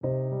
[0.00, 0.37] Thank you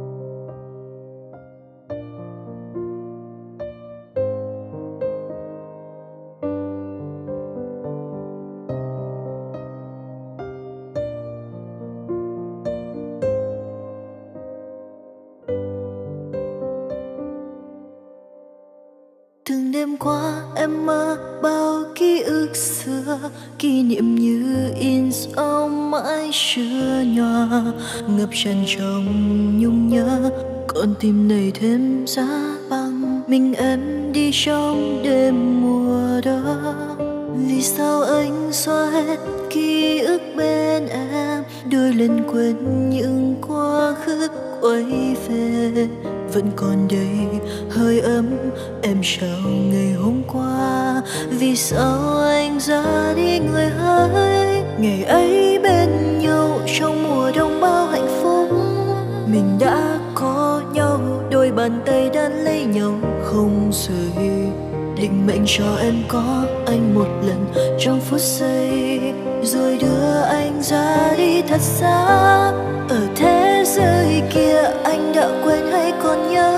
[19.48, 23.18] từng đêm qua em mơ bao ký ức xưa,
[23.58, 27.62] kỷ niệm như in dấu mãi chưa nhòa.
[28.08, 29.04] Ngập tràn trong
[29.60, 30.30] nhung nhớ
[30.66, 36.74] con tim này thêm giá băng mình em đi trong đêm mùa đó.
[37.46, 39.16] Vì sao anh xóa hết
[39.50, 42.56] ký ức bên em, đôi lần quên
[42.90, 44.28] những quá khứ
[44.60, 45.88] quay về?
[46.32, 47.40] Vẫn còn đây.
[47.70, 48.26] Hơi ấm,
[48.82, 51.02] em chào ngày hôm qua.
[51.30, 54.62] Vì sao anh ra đi người hỡi?
[54.78, 58.48] Ngày ấy bên nhau trong mùa đông bao hạnh phúc.
[59.26, 62.94] Mình đã có nhau, đôi bàn tay đan lấy nhau.
[63.24, 64.28] Không rời
[64.96, 67.46] định mệnh cho em có anh một lần
[67.78, 69.00] trong phút giây.
[69.42, 72.06] Rồi đưa anh ra đi thật xa.
[72.88, 76.56] Ở thế giới kia, anh đã quên hay còn nhớ?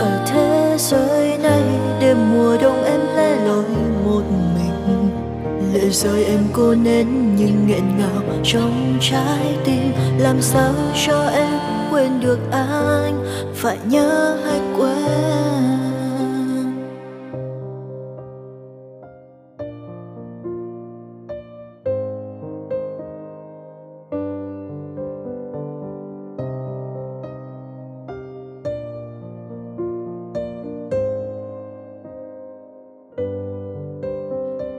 [0.00, 1.62] Ở thế giới này,
[2.00, 3.64] đêm mùa đông em lẻ loi
[4.04, 4.22] một
[4.54, 5.10] mình.
[5.72, 9.92] Lệ rơi em cô nén nhưng nghẹn ngào trong trái tim.
[10.18, 10.72] Làm sao
[11.06, 11.58] cho em
[11.90, 13.24] quên được anh?
[13.54, 14.60] Phải nhớ hay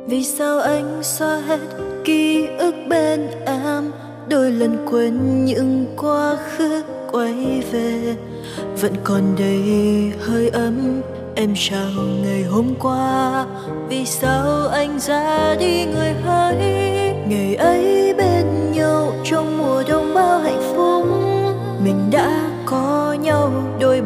[0.10, 1.60] vì sao anh xóa hết
[2.06, 3.92] ký ức bên em?
[4.30, 8.16] Đôi lần quên những quá khứ quay về.
[8.82, 9.64] Vẫn còn đầy
[10.20, 11.02] hơi ấm,
[11.36, 13.46] em chào ngày hôm qua.
[13.90, 16.79] Vì sao anh ra đi, người hỡi?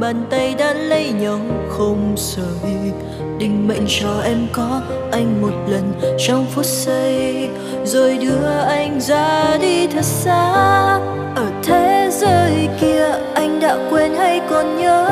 [0.03, 2.91] Bàn tay đã lấy nhau không rời.
[3.39, 4.81] Định mệnh cho em có
[5.11, 5.93] anh một lần
[6.27, 7.49] trong phút giây.
[7.85, 10.53] Rồi đưa anh ra đi thật xa.
[11.35, 15.05] Ở thế giới kia anh đã quên hay còn nhớ.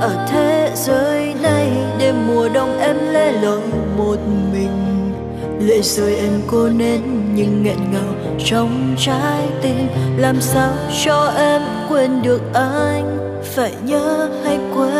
[0.00, 3.60] Ở thế giới này đêm mùa đông em lẻ loi
[3.96, 4.18] một
[4.52, 5.12] mình.
[5.60, 7.00] Lệ rơi em cô nên
[7.34, 9.88] nhưng nghẹn ngào trong trái tim.
[10.16, 10.72] Làm sao
[11.04, 13.33] cho em quên được anh?
[13.44, 14.94] Phải nhớ hay quên?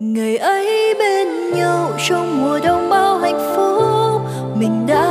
[0.00, 4.22] Ngày ấy bên nhau trong mùa đông bao hạnh phúc,
[4.54, 5.07] mình đã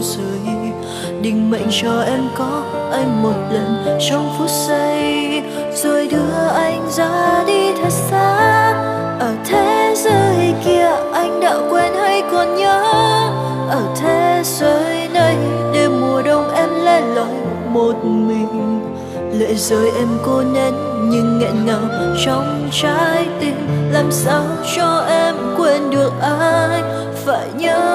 [0.00, 0.72] không rời
[1.22, 2.62] định mệnh cho em có
[2.92, 5.42] anh một lần trong phút giây.
[5.74, 8.70] Rồi đưa anh ra đi thật xa.
[9.20, 12.82] Ở thế giới kia anh đã quên hay còn nhớ.
[13.70, 15.36] Ở thế giới này
[15.72, 17.34] đêm mùa đông em lẻ loi
[17.68, 18.80] một mình.
[19.32, 20.74] Lệ rơi em cô nén
[21.10, 23.54] nhưng nghẹn ngào trong trái tim.
[23.92, 24.42] Làm sao
[24.76, 27.89] cho em quên được anh phải nhớ